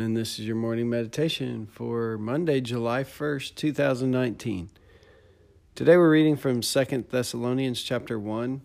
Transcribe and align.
and 0.00 0.16
this 0.16 0.38
is 0.38 0.46
your 0.46 0.54
morning 0.54 0.88
meditation 0.88 1.66
for 1.66 2.16
Monday, 2.18 2.60
July 2.60 3.02
1st, 3.02 3.56
2019. 3.56 4.70
Today 5.74 5.96
we're 5.96 6.10
reading 6.10 6.36
from 6.36 6.62
Second 6.62 7.06
Thessalonians 7.10 7.82
chapter 7.82 8.16
1. 8.16 8.62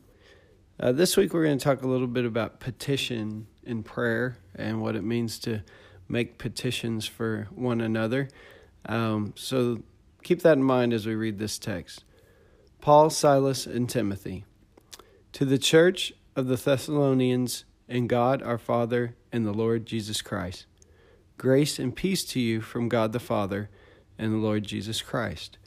Uh, 0.79 0.91
this 0.91 1.17
week 1.17 1.33
we're 1.33 1.45
going 1.45 1.57
to 1.57 1.63
talk 1.63 1.81
a 1.81 1.87
little 1.87 2.05
bit 2.05 2.25
about 2.25 2.59
petition 2.59 3.47
in 3.63 3.81
prayer 3.81 4.37
and 4.53 4.79
what 4.79 4.95
it 4.95 5.03
means 5.03 5.39
to 5.39 5.63
make 6.07 6.37
petitions 6.37 7.07
for 7.07 7.47
one 7.49 7.81
another. 7.81 8.27
Um, 8.85 9.33
so 9.35 9.81
keep 10.21 10.43
that 10.43 10.57
in 10.57 10.63
mind 10.63 10.93
as 10.93 11.07
we 11.07 11.15
read 11.15 11.39
this 11.39 11.57
text. 11.57 12.03
Paul, 12.79 13.09
Silas, 13.09 13.65
and 13.65 13.89
Timothy. 13.89 14.45
To 15.31 15.45
the 15.45 15.57
church 15.57 16.13
of 16.35 16.45
the 16.45 16.57
Thessalonians 16.57 17.65
and 17.89 18.07
God 18.07 18.43
our 18.43 18.59
Father 18.59 19.15
and 19.31 19.47
the 19.47 19.51
Lord 19.51 19.87
Jesus 19.87 20.21
Christ. 20.21 20.67
Grace 21.43 21.77
and 21.77 21.93
peace 21.93 22.23
to 22.23 22.39
you 22.39 22.61
from 22.61 22.87
God 22.87 23.11
the 23.11 23.19
Father 23.19 23.69
and 24.17 24.31
the 24.31 24.37
Lord 24.37 24.63
Jesus 24.63 25.01
Christ. 25.01 25.57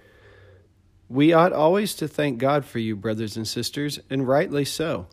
We 1.06 1.34
ought 1.34 1.52
always 1.52 1.94
to 1.96 2.08
thank 2.08 2.38
God 2.38 2.64
for 2.64 2.78
you, 2.78 2.96
brothers 2.96 3.36
and 3.36 3.46
sisters, 3.46 4.00
and 4.08 4.26
rightly 4.26 4.64
so, 4.64 5.06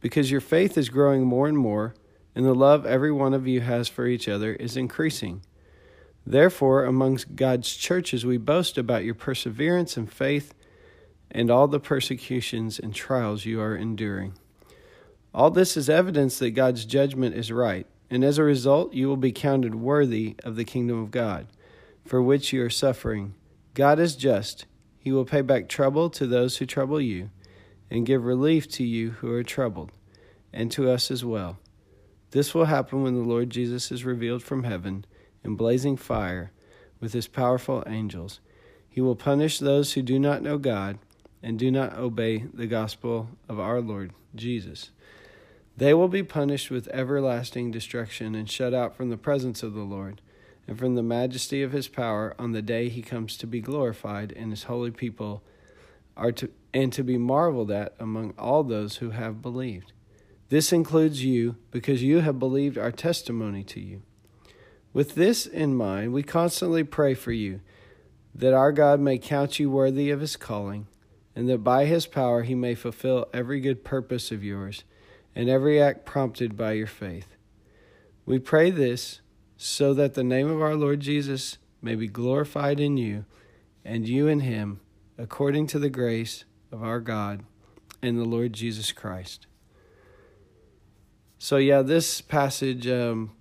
because 0.00 0.30
your 0.30 0.40
faith 0.40 0.78
is 0.78 0.88
growing 0.88 1.26
more 1.26 1.46
and 1.48 1.58
more, 1.58 1.94
and 2.34 2.46
the 2.46 2.54
love 2.54 2.86
every 2.86 3.12
one 3.12 3.34
of 3.34 3.46
you 3.46 3.60
has 3.60 3.88
for 3.88 4.06
each 4.06 4.26
other 4.26 4.54
is 4.54 4.74
increasing. 4.74 5.42
Therefore, 6.24 6.86
amongst 6.86 7.36
God's 7.36 7.76
churches, 7.76 8.24
we 8.24 8.38
boast 8.38 8.78
about 8.78 9.04
your 9.04 9.14
perseverance 9.14 9.98
and 9.98 10.10
faith 10.10 10.54
and 11.30 11.50
all 11.50 11.68
the 11.68 11.78
persecutions 11.78 12.78
and 12.78 12.94
trials 12.94 13.44
you 13.44 13.60
are 13.60 13.76
enduring. 13.76 14.32
All 15.34 15.50
this 15.50 15.76
is 15.76 15.90
evidence 15.90 16.38
that 16.38 16.52
God's 16.52 16.86
judgment 16.86 17.34
is 17.34 17.52
right, 17.52 17.86
and 18.10 18.24
as 18.24 18.38
a 18.38 18.42
result, 18.42 18.92
you 18.92 19.06
will 19.06 19.16
be 19.16 19.32
counted 19.32 19.76
worthy 19.76 20.34
of 20.42 20.56
the 20.56 20.64
kingdom 20.64 21.00
of 21.00 21.10
God, 21.10 21.46
for 22.04 22.20
which 22.20 22.52
you 22.52 22.62
are 22.64 22.70
suffering. 22.70 23.34
God 23.74 24.00
is 24.00 24.16
just. 24.16 24.66
He 24.98 25.12
will 25.12 25.24
pay 25.24 25.40
back 25.40 25.68
trouble 25.68 26.10
to 26.10 26.26
those 26.26 26.56
who 26.56 26.66
trouble 26.66 27.00
you, 27.00 27.30
and 27.90 28.04
give 28.04 28.24
relief 28.24 28.68
to 28.72 28.84
you 28.84 29.10
who 29.12 29.32
are 29.32 29.44
troubled, 29.44 29.92
and 30.52 30.70
to 30.72 30.90
us 30.90 31.10
as 31.10 31.24
well. 31.24 31.58
This 32.32 32.54
will 32.54 32.66
happen 32.66 33.02
when 33.02 33.14
the 33.14 33.28
Lord 33.28 33.50
Jesus 33.50 33.90
is 33.90 34.04
revealed 34.04 34.42
from 34.42 34.64
heaven 34.64 35.04
in 35.42 35.56
blazing 35.56 35.96
fire 35.96 36.52
with 37.00 37.12
his 37.12 37.26
powerful 37.26 37.82
angels. 37.86 38.40
He 38.88 39.00
will 39.00 39.16
punish 39.16 39.58
those 39.58 39.92
who 39.92 40.02
do 40.02 40.18
not 40.18 40.42
know 40.42 40.58
God 40.58 40.98
and 41.42 41.58
do 41.58 41.70
not 41.70 41.96
obey 41.96 42.44
the 42.52 42.66
gospel 42.66 43.30
of 43.48 43.58
our 43.58 43.80
Lord 43.80 44.12
Jesus. 44.34 44.90
They 45.80 45.94
will 45.94 46.08
be 46.08 46.22
punished 46.22 46.70
with 46.70 46.88
everlasting 46.88 47.70
destruction 47.70 48.34
and 48.34 48.50
shut 48.50 48.74
out 48.74 48.94
from 48.94 49.08
the 49.08 49.16
presence 49.16 49.62
of 49.62 49.72
the 49.72 49.80
Lord 49.80 50.20
and 50.68 50.78
from 50.78 50.94
the 50.94 51.02
majesty 51.02 51.62
of 51.62 51.72
his 51.72 51.88
power 51.88 52.34
on 52.38 52.52
the 52.52 52.60
day 52.60 52.90
he 52.90 53.00
comes 53.00 53.34
to 53.38 53.46
be 53.46 53.62
glorified 53.62 54.30
and 54.36 54.50
his 54.50 54.64
holy 54.64 54.90
people 54.90 55.42
are 56.18 56.32
to 56.32 56.50
and 56.74 56.92
to 56.92 57.02
be 57.02 57.16
marveled 57.16 57.70
at 57.70 57.94
among 57.98 58.34
all 58.38 58.62
those 58.62 58.96
who 58.96 59.12
have 59.12 59.40
believed. 59.40 59.94
This 60.50 60.70
includes 60.70 61.24
you 61.24 61.56
because 61.70 62.02
you 62.02 62.18
have 62.18 62.38
believed 62.38 62.76
our 62.76 62.92
testimony 62.92 63.64
to 63.64 63.80
you. 63.80 64.02
With 64.92 65.14
this 65.14 65.46
in 65.46 65.74
mind, 65.74 66.12
we 66.12 66.22
constantly 66.22 66.84
pray 66.84 67.14
for 67.14 67.32
you 67.32 67.62
that 68.34 68.52
our 68.52 68.70
God 68.70 69.00
may 69.00 69.16
count 69.16 69.58
you 69.58 69.70
worthy 69.70 70.10
of 70.10 70.20
his 70.20 70.36
calling 70.36 70.88
and 71.34 71.48
that 71.48 71.64
by 71.64 71.86
his 71.86 72.06
power 72.06 72.42
he 72.42 72.54
may 72.54 72.74
fulfill 72.74 73.28
every 73.32 73.60
good 73.60 73.82
purpose 73.82 74.30
of 74.30 74.44
yours 74.44 74.84
and 75.34 75.48
every 75.48 75.80
act 75.80 76.04
prompted 76.04 76.56
by 76.56 76.72
your 76.72 76.86
faith. 76.86 77.36
We 78.26 78.38
pray 78.38 78.70
this 78.70 79.20
so 79.56 79.94
that 79.94 80.14
the 80.14 80.24
name 80.24 80.50
of 80.50 80.62
our 80.62 80.74
Lord 80.74 81.00
Jesus 81.00 81.58
may 81.82 81.94
be 81.94 82.08
glorified 82.08 82.80
in 82.80 82.96
you 82.96 83.24
and 83.84 84.08
you 84.08 84.28
in 84.28 84.40
him, 84.40 84.80
according 85.18 85.66
to 85.68 85.78
the 85.78 85.90
grace 85.90 86.44
of 86.72 86.82
our 86.82 87.00
God 87.00 87.42
and 88.02 88.18
the 88.18 88.24
Lord 88.24 88.52
Jesus 88.52 88.92
Christ. 88.92 89.46
So, 91.38 91.56
yeah, 91.56 91.82
this 91.82 92.20
passage, 92.20 92.86
um, 92.86 93.32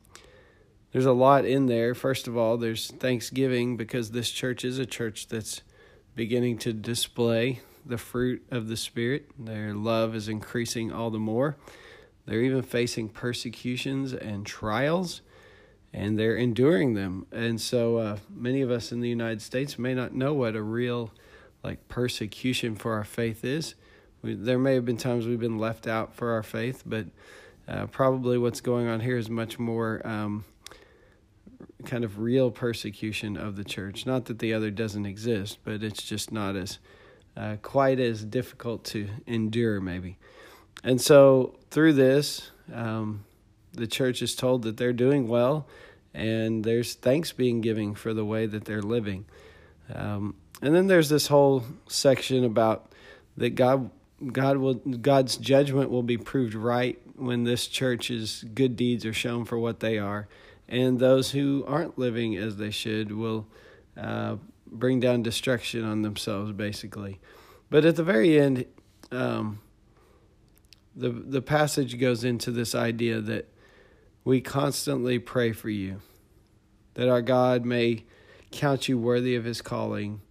there's 0.92 1.06
a 1.06 1.12
lot 1.12 1.46
in 1.46 1.66
there. 1.66 1.94
First 1.94 2.28
of 2.28 2.38
all, 2.38 2.58
there's 2.58 2.92
thanksgiving 2.92 3.78
because 3.78 4.12
this 4.12 4.32
church 4.32 4.64
is 4.64 4.80
a 4.80 4.86
church 4.86 5.28
that's 5.28 5.62
beginning 6.16 6.58
to 6.60 6.74
display 6.74 7.62
the 7.90 7.98
fruit 7.98 8.46
of 8.52 8.68
the 8.68 8.78
Spirit. 8.78 9.30
Their 9.38 9.74
love 9.74 10.16
is 10.16 10.28
increasing 10.28 10.92
all 10.92 11.10
the 11.10 11.20
more. 11.20 11.58
They're 12.26 12.42
even 12.42 12.62
facing 12.62 13.10
persecutions 13.10 14.14
and 14.14 14.46
trials, 14.46 15.22
and 15.92 16.18
they're 16.18 16.36
enduring 16.36 16.94
them. 16.94 17.26
And 17.32 17.60
so, 17.60 17.98
uh, 17.98 18.18
many 18.30 18.62
of 18.62 18.70
us 18.70 18.92
in 18.92 19.00
the 19.00 19.10
United 19.10 19.42
States 19.42 19.80
may 19.80 19.94
not 19.94 20.14
know 20.14 20.34
what 20.34 20.56
a 20.56 20.62
real 20.62 21.12
like 21.64 21.88
persecution 21.88 22.76
for 22.76 22.94
our 22.94 23.04
faith 23.04 23.44
is. 23.44 23.76
We, 24.22 24.36
there 24.36 24.60
may 24.60 24.76
have 24.76 24.86
been 24.86 24.98
times 24.98 25.28
we've 25.28 25.40
been 25.40 25.58
left 25.58 25.88
out 25.88 26.14
for 26.14 26.32
our 26.32 26.44
faith, 26.44 26.84
but 26.86 27.08
uh, 27.68 27.88
probably 27.88 28.38
what's 28.38 28.62
going 28.62 28.88
on 28.88 29.00
here 29.00 29.18
is 29.18 29.30
much 29.30 29.60
more 29.60 30.06
um, 30.06 30.46
kind 31.86 32.04
of 32.04 32.20
real 32.20 32.52
persecution 32.52 33.38
of 33.38 33.56
the 33.56 33.64
church. 33.64 34.06
Not 34.06 34.26
that 34.26 34.40
the 34.40 34.54
other 34.54 34.72
doesn't 34.72 35.06
exist, 35.06 35.60
but 35.64 35.84
it's 35.84 36.04
just 36.04 36.32
not 36.32 36.56
as 36.56 36.80
uh, 37.40 37.56
quite 37.62 38.00
as 38.00 38.24
difficult 38.26 38.84
to 38.84 39.08
endure, 39.26 39.80
maybe. 39.80 40.18
And 40.84 41.00
so 41.00 41.56
through 41.72 41.94
this, 41.94 42.52
um, 42.74 43.24
the 43.72 43.88
church 43.88 44.22
is 44.22 44.36
told 44.36 44.64
that 44.64 44.76
they're 44.76 44.92
doing 44.92 45.28
well, 45.30 45.68
and 46.14 46.64
there's 46.66 46.96
thanks 46.96 47.32
being 47.32 47.62
given 47.62 47.96
for 47.96 48.14
the 48.14 48.26
way 48.26 48.46
that 48.46 48.66
they're 48.66 48.82
living. 48.82 49.26
Um, 49.94 50.36
and 50.62 50.76
then 50.76 50.88
there's 50.88 51.08
this 51.08 51.28
whole 51.28 51.64
section 51.88 52.44
about 52.44 52.92
that 53.38 53.52
God 53.52 53.90
God 54.34 54.58
will 54.58 54.74
God's 54.74 55.38
judgment 55.38 55.90
will 55.90 56.04
be 56.04 56.18
proved 56.18 56.54
right 56.54 57.00
when 57.16 57.46
this 57.46 57.68
church's 57.68 58.44
good 58.54 58.76
deeds 58.76 59.06
are 59.06 59.14
shown 59.14 59.46
for 59.46 59.58
what 59.58 59.80
they 59.80 59.98
are, 59.98 60.28
and 60.68 61.00
those 61.00 61.32
who 61.32 61.64
aren't 61.66 61.98
living 61.98 62.36
as 62.36 62.58
they 62.58 62.72
should 62.72 63.14
will 63.14 63.48
uh, 63.98 64.38
bring 64.66 65.00
down 65.00 65.24
destruction 65.24 65.84
on 65.84 66.02
themselves, 66.02 66.52
basically. 66.52 67.20
But 67.70 67.86
at 67.86 67.96
the 67.96 68.04
very 68.04 68.40
end, 68.40 68.66
um, 69.12 69.60
the 70.96 71.10
the 71.10 71.42
passage 71.42 72.00
goes 72.00 72.24
into 72.24 72.52
this 72.52 72.76
idea 72.76 73.22
that 73.22 73.48
we 74.24 74.42
constantly 74.42 75.20
pray 75.20 75.52
for 75.52 75.70
you, 75.70 76.02
that 76.96 77.10
our 77.10 77.22
God 77.22 77.66
may 77.66 78.06
count 78.52 78.88
you 78.88 78.98
worthy 78.98 79.36
of 79.36 79.46
His 79.46 79.62
calling, 79.62 80.22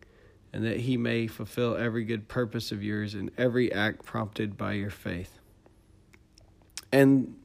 and 0.53 0.65
that 0.65 0.81
He 0.81 0.97
may 0.97 1.27
fulfill 1.27 1.77
every 1.77 2.05
good 2.05 2.29
purpose 2.29 2.73
of 2.73 2.83
yours 2.83 3.15
and 3.15 3.31
every 3.39 3.73
act 3.73 4.05
prompted 4.05 4.57
by 4.57 4.73
your 4.73 4.91
faith. 4.91 5.39
And 6.93 7.37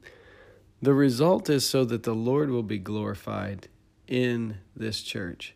the 0.80 0.94
result 0.94 1.48
is 1.48 1.66
so 1.66 1.84
that 1.84 2.02
the 2.02 2.14
Lord 2.14 2.50
will 2.50 2.62
be 2.62 2.78
glorified 2.78 3.68
in 4.06 4.58
this 4.76 5.02
church. 5.02 5.54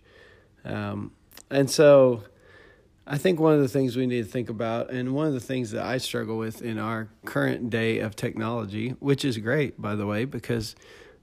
Um, 0.64 1.12
and 1.50 1.70
so 1.70 2.24
I 3.06 3.16
think 3.16 3.40
one 3.40 3.54
of 3.54 3.60
the 3.60 3.68
things 3.68 3.96
we 3.96 4.06
need 4.06 4.24
to 4.24 4.30
think 4.30 4.50
about, 4.50 4.90
and 4.90 5.14
one 5.14 5.26
of 5.26 5.32
the 5.32 5.40
things 5.40 5.70
that 5.70 5.82
I 5.82 5.96
struggle 5.96 6.36
with 6.36 6.60
in 6.60 6.78
our 6.78 7.08
current 7.24 7.70
day 7.70 8.00
of 8.00 8.14
technology, 8.14 8.90
which 9.00 9.24
is 9.24 9.38
great, 9.38 9.80
by 9.80 9.94
the 9.94 10.06
way, 10.06 10.26
because 10.26 10.76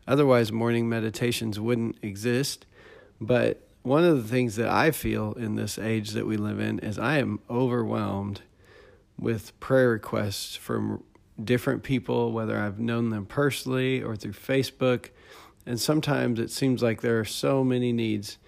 otherwise 0.08 0.52
morning 0.52 0.90
meditations 0.90 1.60
wouldn't 1.60 1.98
exist. 2.02 2.66
But 3.22 3.68
one 3.84 4.04
of 4.04 4.18
the 4.18 4.28
things 4.28 4.56
that 4.56 4.68
I 4.68 4.90
feel 4.90 5.34
in 5.34 5.56
this 5.56 5.78
age 5.78 6.12
that 6.12 6.26
we 6.26 6.38
live 6.38 6.60
in 6.60 6.80
is 6.80 6.98
I 6.98 7.20
am 7.20 7.40
overwhelmed 7.52 8.42
with 9.20 9.58
prayer 9.60 9.90
requests 9.90 10.56
from 10.56 11.04
different 11.42 11.84
people, 11.84 12.32
whether 12.32 12.58
I've 12.58 12.80
known 12.80 13.12
them 13.12 13.28
personally 13.28 14.02
or 14.02 14.16
through 14.16 14.34
Facebook. 14.34 15.10
And 15.68 15.80
sometimes 15.80 16.40
it 16.40 16.50
seems 16.50 16.82
like 16.82 17.02
there 17.02 17.20
are 17.20 17.26
so 17.26 17.64
many 17.64 17.94
needs 17.94 18.40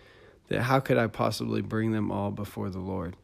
that 0.49 0.63
how 0.63 0.79
could 0.79 0.97
I 0.97 1.07
possibly 1.07 1.61
bring 1.61 1.91
them 1.91 2.11
all 2.11 2.31
before 2.31 2.69
the 2.69 2.79
Lord? 2.79 3.15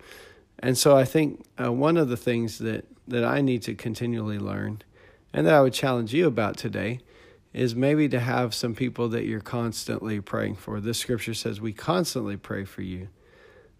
And 0.60 0.78
so 0.78 0.96
I 0.98 1.06
think 1.06 1.44
uh, 1.64 1.72
one 1.72 1.98
of 1.98 2.10
the 2.10 2.18
things 2.18 2.60
that, 2.60 2.86
that 3.08 3.24
I 3.26 3.42
need 3.42 3.64
to 3.64 3.76
continually 3.76 4.40
learn 4.40 4.82
and 5.34 5.48
that 5.48 5.54
I 5.54 5.62
would 5.62 5.74
challenge 5.74 6.14
you 6.14 6.28
about 6.28 6.58
today 6.58 7.00
is 7.54 7.76
maybe 7.76 8.10
to 8.10 8.20
have 8.20 8.54
some 8.54 8.76
people 8.76 9.10
that 9.10 9.26
you're 9.26 9.40
constantly 9.42 10.22
praying 10.22 10.56
for. 10.56 10.80
This 10.82 11.00
scripture 11.00 11.34
says 11.34 11.62
we 11.62 11.74
constantly 11.74 12.38
pray 12.38 12.66
for 12.66 12.82
you. 12.82 13.10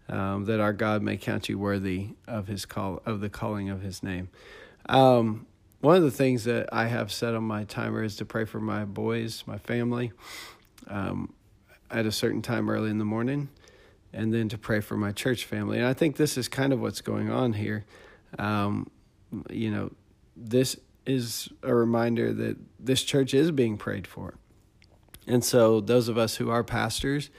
um, 0.08 0.44
that 0.46 0.60
our 0.60 0.72
God 0.72 1.02
may 1.02 1.16
count 1.16 1.48
you 1.48 1.58
worthy 1.58 2.10
of 2.26 2.46
his 2.46 2.66
call 2.66 3.02
of 3.06 3.20
the 3.20 3.30
calling 3.30 3.70
of 3.70 3.80
his 3.82 4.02
name. 4.02 4.28
Um, 4.88 5.46
one 5.80 5.96
of 5.96 6.02
the 6.02 6.10
things 6.10 6.44
that 6.44 6.68
I 6.72 6.86
have 6.86 7.12
set 7.12 7.34
on 7.34 7.44
my 7.44 7.64
timer 7.64 8.02
is 8.02 8.16
to 8.16 8.24
pray 8.24 8.44
for 8.44 8.60
my 8.60 8.84
boys, 8.84 9.44
my 9.46 9.58
family, 9.58 10.12
um, 10.88 11.32
at 11.90 12.06
a 12.06 12.12
certain 12.12 12.42
time 12.42 12.68
early 12.70 12.90
in 12.90 12.98
the 12.98 13.04
morning, 13.04 13.48
and 14.12 14.32
then 14.32 14.48
to 14.48 14.58
pray 14.58 14.80
for 14.80 14.96
my 14.96 15.12
church 15.12 15.44
family. 15.44 15.78
And 15.78 15.86
I 15.86 15.92
think 15.92 16.16
this 16.16 16.36
is 16.36 16.48
kind 16.48 16.72
of 16.72 16.80
what's 16.80 17.00
going 17.00 17.30
on 17.30 17.54
here. 17.54 17.84
Um, 18.38 18.90
you 19.50 19.70
know, 19.70 19.92
this 20.36 20.76
is 21.06 21.48
a 21.62 21.74
reminder 21.74 22.32
that 22.32 22.56
this 22.78 23.02
church 23.02 23.34
is 23.34 23.50
being 23.50 23.76
prayed 23.76 24.06
for. 24.06 24.34
And 25.26 25.44
so, 25.44 25.80
those 25.80 26.08
of 26.08 26.18
us 26.18 26.36
who 26.36 26.50
are 26.50 26.62
pastors, 26.62 27.30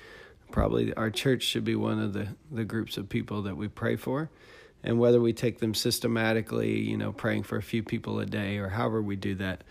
probably 0.51 0.93
our 0.93 1.11
church 1.11 1.43
should 1.43 1.63
be 1.63 1.75
one 1.75 1.99
of 1.99 2.13
the, 2.13 2.29
the 2.51 2.65
groups 2.65 2.97
of 2.97 3.09
people 3.09 3.43
that 3.43 3.57
we 3.57 3.67
pray 3.67 3.95
for. 3.95 4.29
And 4.83 4.99
whether 4.99 5.19
we 5.19 5.33
take 5.33 5.59
them 5.59 5.73
systematically, 5.73 6.79
you 6.79 6.97
know, 6.97 7.11
praying 7.11 7.43
for 7.43 7.57
a 7.57 7.63
few 7.63 7.81
people 7.83 8.19
a 8.19 8.25
day 8.25 8.57
or 8.57 8.69
however 8.69 9.01
we 9.01 9.15
do 9.15 9.35
that, 9.35 9.63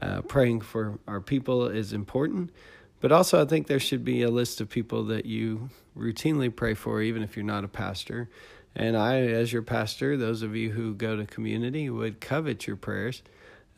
uh, 0.00 0.20
praying 0.22 0.60
for 0.60 0.98
our 1.08 1.20
people 1.20 1.66
is 1.66 1.92
important. 1.92 2.50
But 3.00 3.12
also, 3.12 3.40
I 3.40 3.44
think 3.44 3.66
there 3.66 3.78
should 3.78 4.04
be 4.04 4.22
a 4.22 4.30
list 4.30 4.60
of 4.60 4.68
people 4.68 5.04
that 5.04 5.26
you 5.26 5.70
routinely 5.96 6.54
pray 6.54 6.74
for, 6.74 7.00
even 7.00 7.22
if 7.22 7.36
you're 7.36 7.44
not 7.44 7.64
a 7.64 7.68
pastor. 7.68 8.28
And 8.74 8.96
I, 8.96 9.20
as 9.20 9.52
your 9.52 9.62
pastor, 9.62 10.16
those 10.16 10.42
of 10.42 10.56
you 10.56 10.70
who 10.70 10.94
go 10.94 11.16
to 11.16 11.26
community 11.26 11.90
would 11.90 12.20
covet 12.20 12.66
your 12.66 12.76
prayers 12.76 13.22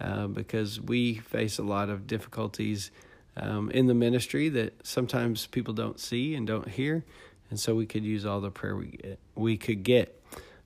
uh, 0.00 0.26
because 0.26 0.81
we 0.81 1.14
face 1.14 1.58
a 1.58 1.62
lot 1.62 1.90
of 1.90 2.06
difficulties 2.06 2.90
um, 3.37 3.70
in 3.70 3.87
the 3.87 3.94
ministry 3.94 4.49
that 4.49 4.87
sometimes 4.87 5.46
people 5.46 5.75
don't 5.75 6.00
see 6.00 6.34
and 6.34 6.46
don't 6.46 6.69
hear. 6.69 7.05
And 7.50 7.58
so 7.58 7.75
we 7.75 7.87
could 7.87 8.05
use 8.05 8.25
all 8.25 8.40
the 8.40 8.50
prayer 8.50 8.76
we 8.76 8.87
get, 8.87 9.19
we 9.34 9.56
could 9.56 9.82
get. 9.82 10.22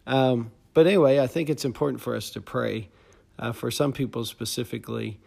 Um, 0.07 0.51
but 0.75 0.87
anyway, 0.87 1.19
I 1.19 1.27
think 1.27 1.49
it's 1.49 1.65
important 1.65 2.01
for 2.01 2.15
us 2.15 2.31
to 2.31 2.41
pray 2.41 2.89
uh, 3.39 3.53
for 3.53 3.71
some 3.71 3.93
people 3.93 4.25
specifically 4.25 5.19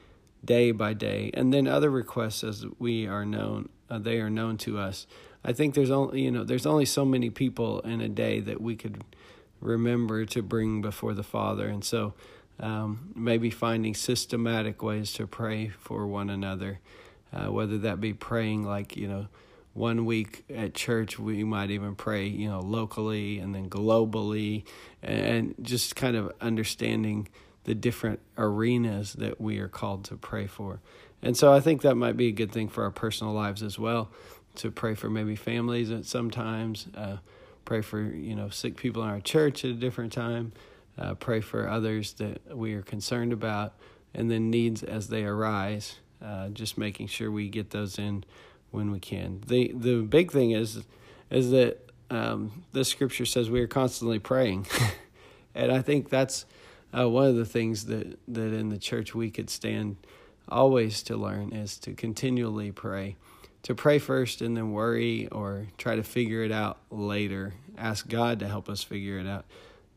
day 0.47 0.71
by 0.71 0.93
day, 0.93 1.29
and 1.35 1.53
then 1.53 1.67
other 1.67 1.91
requests 1.91 2.43
as 2.43 2.65
we 2.79 3.05
are 3.05 3.25
known, 3.25 3.69
uh, 3.89 3.99
they 3.99 4.19
are 4.19 4.29
known 4.31 4.57
to 4.57 4.79
us. 4.79 5.05
I 5.45 5.53
think 5.53 5.75
there's 5.75 5.91
only 5.91 6.21
you 6.23 6.31
know 6.31 6.43
there's 6.43 6.65
only 6.65 6.85
so 6.85 7.05
many 7.05 7.29
people 7.29 7.81
in 7.81 8.01
a 8.01 8.09
day 8.09 8.39
that 8.39 8.59
we 8.59 8.75
could 8.75 9.03
remember 9.61 10.25
to 10.25 10.41
bring 10.41 10.81
before 10.81 11.13
the 11.13 11.23
Father, 11.23 11.67
and 11.67 11.83
so 11.83 12.15
um, 12.59 13.11
maybe 13.15 13.51
finding 13.51 13.93
systematic 13.93 14.81
ways 14.81 15.13
to 15.13 15.27
pray 15.27 15.67
for 15.67 16.07
one 16.07 16.31
another, 16.31 16.79
uh, 17.31 17.51
whether 17.51 17.77
that 17.79 18.01
be 18.01 18.13
praying 18.13 18.63
like 18.63 18.97
you 18.97 19.07
know 19.07 19.27
one 19.73 20.05
week 20.05 20.43
at 20.49 20.73
church 20.73 21.19
we 21.19 21.43
might 21.43 21.69
even 21.69 21.93
pray 21.93 22.25
you 22.25 22.49
know 22.49 22.59
locally 22.59 23.37
and 23.37 23.53
then 23.53 23.69
globally 23.69 24.63
and 25.03 25.53
just 25.61 25.95
kind 25.95 26.15
of 26.15 26.33
understanding 26.41 27.27
the 27.67 27.75
different 27.75 28.19
arenas 28.37 29.13
that 29.13 29.39
we 29.39 29.59
are 29.59 29.67
called 29.67 30.03
to 30.03 30.15
pray 30.15 30.47
for 30.47 30.79
and 31.21 31.37
so 31.37 31.53
i 31.53 31.59
think 31.59 31.83
that 31.83 31.95
might 31.95 32.17
be 32.17 32.27
a 32.27 32.31
good 32.31 32.51
thing 32.51 32.67
for 32.67 32.83
our 32.83 32.91
personal 32.91 33.31
lives 33.31 33.61
as 33.61 33.77
well 33.77 34.09
to 34.55 34.71
pray 34.71 34.95
for 34.95 35.09
maybe 35.09 35.35
families 35.35 35.91
at 35.91 36.03
sometimes 36.03 36.87
uh, 36.95 37.17
pray 37.63 37.81
for 37.81 38.01
you 38.01 38.35
know 38.35 38.49
sick 38.49 38.75
people 38.75 39.03
in 39.03 39.09
our 39.09 39.19
church 39.19 39.63
at 39.63 39.69
a 39.69 39.75
different 39.75 40.11
time 40.11 40.51
uh, 40.97 41.13
pray 41.13 41.39
for 41.39 41.69
others 41.69 42.13
that 42.13 42.41
we 42.57 42.73
are 42.73 42.81
concerned 42.81 43.31
about 43.31 43.75
and 44.15 44.31
then 44.31 44.49
needs 44.49 44.81
as 44.81 45.09
they 45.09 45.23
arise 45.23 45.99
uh, 46.23 46.49
just 46.49 46.77
making 46.77 47.07
sure 47.07 47.29
we 47.29 47.47
get 47.47 47.69
those 47.69 47.99
in 47.99 48.23
when 48.71 48.91
we 48.91 48.99
can. 48.99 49.41
The 49.45 49.71
the 49.73 50.01
big 50.01 50.31
thing 50.31 50.51
is 50.51 50.83
is 51.29 51.51
that 51.51 51.91
um, 52.09 52.63
the 52.71 52.85
scripture 52.85 53.25
says 53.25 53.49
we 53.49 53.61
are 53.61 53.67
constantly 53.67 54.19
praying, 54.19 54.67
and 55.55 55.71
I 55.71 55.81
think 55.81 56.09
that's 56.09 56.45
uh, 56.95 57.09
one 57.09 57.27
of 57.27 57.35
the 57.35 57.45
things 57.45 57.85
that 57.85 58.19
that 58.27 58.53
in 58.53 58.69
the 58.69 58.77
church 58.77 59.15
we 59.15 59.29
could 59.31 59.49
stand 59.49 59.97
always 60.49 61.03
to 61.03 61.17
learn 61.17 61.51
is 61.51 61.77
to 61.79 61.93
continually 61.93 62.71
pray, 62.71 63.15
to 63.63 63.75
pray 63.75 63.99
first 63.99 64.41
and 64.41 64.55
then 64.55 64.71
worry 64.71 65.27
or 65.27 65.67
try 65.77 65.95
to 65.95 66.03
figure 66.03 66.43
it 66.43 66.51
out 66.51 66.77
later. 66.89 67.53
Ask 67.77 68.07
God 68.07 68.39
to 68.39 68.47
help 68.47 68.69
us 68.69 68.83
figure 68.83 69.19
it 69.19 69.27
out. 69.27 69.45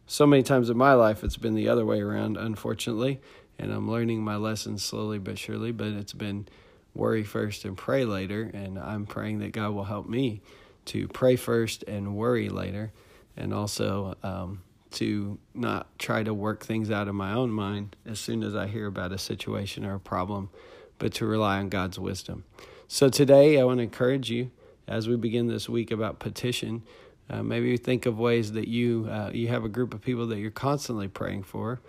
So 0.06 0.26
many 0.26 0.42
times 0.42 0.70
in 0.70 0.76
my 0.76 0.94
life, 0.94 1.22
it's 1.22 1.36
been 1.36 1.54
the 1.54 1.68
other 1.68 1.86
way 1.86 2.00
around, 2.00 2.36
unfortunately, 2.36 3.20
and 3.58 3.72
I'm 3.72 3.88
learning 3.88 4.24
my 4.24 4.36
lessons 4.36 4.82
slowly 4.82 5.18
but 5.18 5.38
surely. 5.38 5.70
But 5.70 5.88
it's 5.88 6.12
been 6.12 6.48
worry 6.94 7.22
first 7.22 7.64
and 7.64 7.76
pray 7.76 8.04
later. 8.04 8.50
And 8.52 8.76
I'm 8.76 9.06
praying 9.06 9.38
that 9.38 9.52
God 9.52 9.72
will 9.72 9.84
help 9.84 10.08
me 10.08 10.42
to 10.86 11.06
pray 11.06 11.36
first 11.36 11.84
and 11.84 12.16
worry 12.16 12.48
later, 12.48 12.90
and 13.36 13.54
also 13.54 14.16
um, 14.24 14.62
to 14.92 15.38
not 15.54 15.98
try 15.98 16.22
to 16.22 16.34
work 16.34 16.64
things 16.64 16.90
out 16.90 17.08
in 17.08 17.14
my 17.14 17.32
own 17.32 17.50
mind 17.50 17.96
as 18.06 18.18
soon 18.18 18.42
as 18.42 18.54
I 18.54 18.66
hear 18.66 18.86
about 18.86 19.12
a 19.12 19.18
situation 19.18 19.84
or 19.84 19.94
a 19.94 20.00
problem, 20.00 20.50
but 20.98 21.14
to 21.14 21.26
rely 21.26 21.58
on 21.58 21.68
God's 21.68 21.98
wisdom. 21.98 22.44
So 22.88 23.08
today, 23.08 23.60
I 23.60 23.64
want 23.64 23.78
to 23.78 23.84
encourage 23.84 24.30
you 24.30 24.50
as 24.88 25.08
we 25.08 25.16
begin 25.16 25.46
this 25.46 25.68
week 25.68 25.90
about 25.90 26.18
petition. 26.18 26.82
Uh, 27.28 27.42
maybe 27.42 27.68
you 27.68 27.78
think 27.78 28.06
of 28.06 28.18
ways 28.18 28.52
that 28.52 28.66
you 28.66 29.06
uh, 29.08 29.30
you 29.32 29.48
have 29.48 29.64
a 29.64 29.68
group 29.68 29.94
of 29.94 30.00
people 30.00 30.26
that 30.26 30.38
you're 30.38 30.50
constantly 30.50 31.06
praying 31.06 31.44
for, 31.44 31.80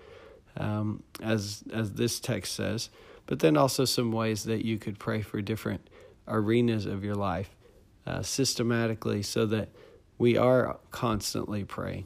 um, 0.57 1.01
as 1.21 1.63
as 1.73 1.93
this 1.93 2.19
text 2.19 2.53
says 2.53 2.89
but 3.31 3.39
then 3.39 3.55
also 3.55 3.85
some 3.85 4.11
ways 4.11 4.43
that 4.43 4.65
you 4.65 4.77
could 4.77 4.99
pray 4.99 5.21
for 5.21 5.41
different 5.41 5.89
arenas 6.27 6.85
of 6.85 7.01
your 7.01 7.15
life 7.15 7.55
uh, 8.05 8.21
systematically 8.21 9.21
so 9.21 9.45
that 9.45 9.69
we 10.17 10.35
are 10.35 10.77
constantly 10.91 11.63
praying. 11.63 12.05